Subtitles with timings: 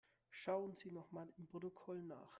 [0.31, 2.29] Schauen Sie nochmal im Protokoll nach.